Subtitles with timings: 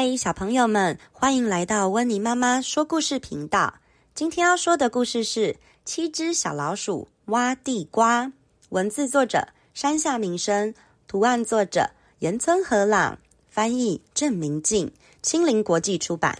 [0.00, 3.74] 嗨，小朋友们，欢迎来到温妮妈妈说故事频道。
[4.14, 5.54] 今天要说的故事是
[5.84, 8.26] 《七只小老鼠挖地瓜》，
[8.68, 10.72] 文字作者山下明生，
[11.08, 11.90] 图案作者
[12.20, 13.18] 岩村和朗，
[13.48, 16.38] 翻译郑明静，青林国际出版。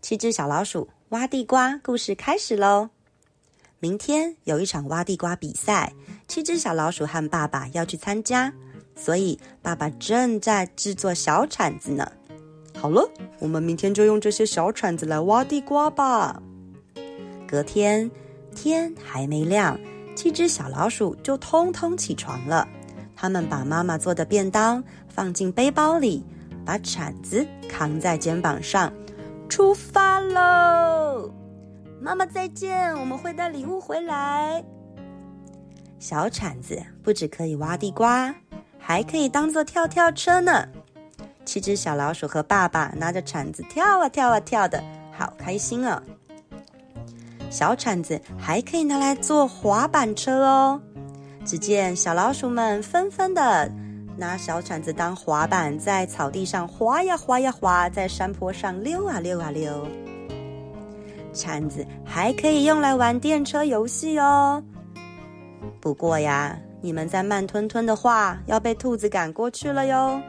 [0.00, 2.90] 七只小老鼠挖地瓜，故事开始喽！
[3.78, 5.92] 明天有一场挖地瓜比赛，
[6.26, 8.52] 七只小老鼠和爸爸要去参加，
[8.96, 12.10] 所以爸爸正在制作小铲子呢。
[12.82, 16.42] 好了，我们明天就用这些小铲子来挖地瓜吧。
[17.46, 18.10] 隔天
[18.56, 19.78] 天还没亮，
[20.16, 22.66] 七只小老鼠就通通起床了。
[23.14, 26.24] 他们把妈妈做的便当放进背包里，
[26.64, 28.92] 把铲子扛在肩膀上，
[29.48, 31.32] 出发喽！
[32.00, 34.60] 妈妈再见，我们会带礼物回来。
[36.00, 38.34] 小铲子不只可以挖地瓜，
[38.76, 40.66] 还可以当做跳跳车呢。
[41.44, 46.00] 七只小老鼠和爸爸拿着铲子跳啊跳啊跳的，好开心哦！
[47.50, 50.80] 小铲子还可以拿来做滑板车哦。
[51.44, 53.70] 只见小老鼠们纷纷的
[54.16, 59.86] 拿小铲子当滑板，在草地上滑呀滑呀滑，在山坡上溜啊溜啊溜。
[61.34, 64.62] 铲子还可以用来玩电车游戏哦。
[65.80, 70.20] 不过呀，你们再慢吞吞的话，要被兔子赶过去了哟。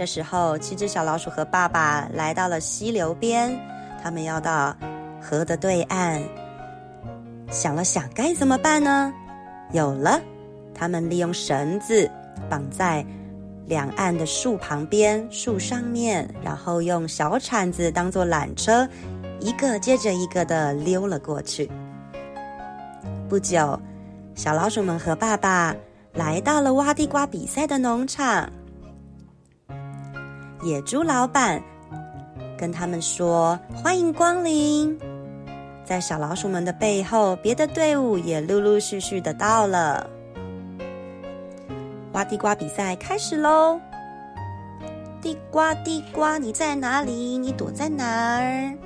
[0.00, 3.54] 这时候，七只小老鼠和爸爸来到了溪流边，
[4.02, 4.74] 他们要到
[5.20, 6.18] 河的对岸。
[7.50, 9.12] 想了想，该怎么办呢？
[9.72, 10.18] 有了，
[10.74, 12.10] 他们利用绳子
[12.48, 13.04] 绑在
[13.66, 18.88] 两岸的树旁边、树上面，然后用小铲子当做缆车，
[19.38, 21.70] 一个接着一个的溜了过去。
[23.28, 23.78] 不久，
[24.34, 25.76] 小老鼠们和爸爸
[26.14, 28.50] 来到了挖地瓜比赛的农场。
[30.62, 31.62] 野猪老板
[32.58, 34.98] 跟他们说：“欢迎光临！”
[35.84, 40.08] 在小老鼠们的背后，别的队伍也陆陆续续的到了。
[42.12, 43.80] 挖地瓜比赛开始喽！
[45.22, 47.38] 地瓜，地瓜，你在哪里？
[47.38, 48.76] 你躲在哪儿？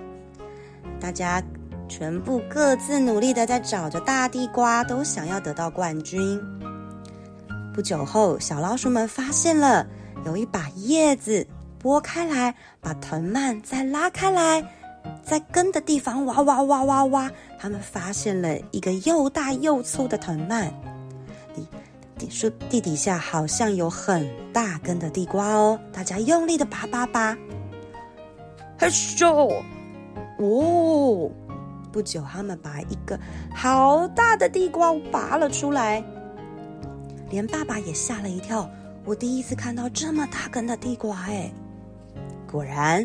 [1.01, 1.43] 大家
[1.89, 6.41] 全部各自努力的在找着大地瓜，都想要得到冠军。
[7.75, 9.87] 不久后，小老鼠们发现了
[10.25, 11.47] 有一把叶子。
[11.85, 14.65] 拨开来，把藤蔓再拉开来，
[15.23, 20.73] 在根的地方挖挖挖挖挖，他们发现了一个又大又粗的藤蔓。
[21.55, 21.69] 地
[22.17, 27.37] 地树地底下好像有很大根的地瓜哦，大家用力的拔拔拔，
[28.79, 29.63] 嘿咻！
[30.39, 31.31] 哦，
[31.93, 33.21] 不久他们把一个
[33.55, 36.03] 好大的地瓜拔了出来，
[37.29, 38.67] 连爸爸也吓了一跳。
[39.05, 41.53] 我第一次看到这么大根的地瓜，哎。
[42.55, 43.05] 果然，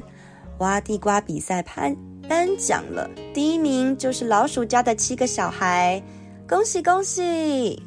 [0.59, 5.99] 挖地瓜比赛颁颁奖了，第一名就是老鼠家的七个小孩，
[6.47, 7.81] 恭喜恭喜！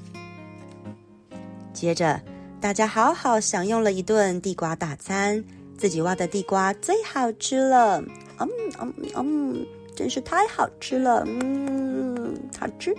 [1.73, 2.21] 接着，
[2.61, 5.45] 大家好好享用了一顿地瓜大餐，
[5.79, 8.03] 自己挖的地瓜最好吃了，
[8.41, 8.49] 嗯
[8.81, 12.93] 嗯嗯，真是太好吃了，嗯，好吃。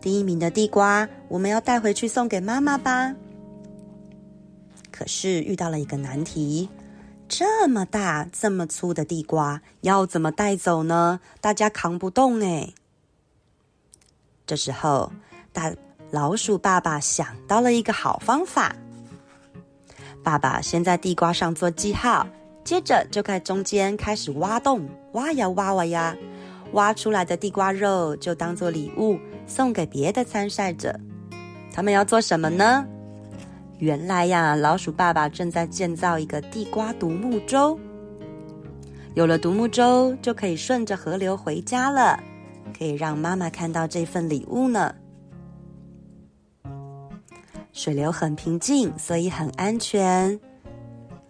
[0.00, 3.14] 第一名的地瓜，我们要带回去送给妈妈吧。
[4.90, 6.68] 可是遇到了一个难题。
[7.28, 11.20] 这么大、这么粗的地瓜要怎么带走呢？
[11.40, 12.72] 大家扛不动哎。
[14.46, 15.12] 这时候，
[15.52, 15.72] 大
[16.10, 18.74] 老鼠爸爸想到了一个好方法。
[20.22, 22.26] 爸爸先在地瓜上做记号，
[22.64, 26.16] 接着就在中间开始挖洞，挖呀挖挖呀，
[26.72, 30.98] 挖出来的地瓜肉就当做礼物送给别的参赛者。
[31.72, 32.86] 他们要做什么呢？
[33.78, 37.78] 原来呀，老鼠爸爸正在建造一个地瓜独木舟。
[39.14, 42.18] 有了独木舟，就可以顺着河流回家了，
[42.76, 44.94] 可以让妈妈看到这份礼物呢。
[47.72, 50.38] 水流很平静，所以很安全。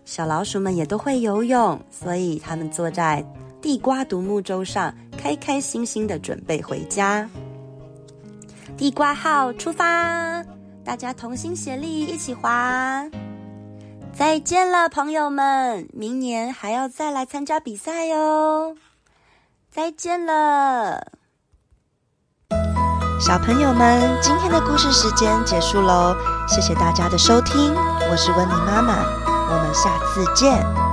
[0.05, 3.25] 小老鼠们也都会游泳，所以他们坐在
[3.61, 7.29] 地瓜独木舟上，开开心心的准备回家。
[8.77, 10.45] 地瓜号出发！
[10.87, 13.05] 大家同心协力，一起滑！
[14.17, 15.89] 再见了，朋友们！
[15.93, 18.77] 明年还要再来参加比赛哟！
[19.69, 21.09] 再见了，
[23.21, 24.17] 小朋友们！
[24.23, 26.15] 今天的故事时间结束喽，
[26.47, 27.75] 谢谢大家的收听，
[28.09, 28.95] 我是温妮妈妈，
[29.27, 30.86] 我们下次见。